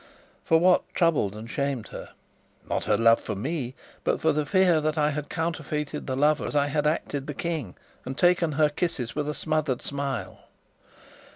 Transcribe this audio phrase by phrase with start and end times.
[0.43, 2.09] For what troubled and shamed her?
[2.67, 6.55] Not her love for me, but the fear that I had counterfeited the lover as
[6.55, 10.39] I had acted the King, and taken her kisses with a smothered smile.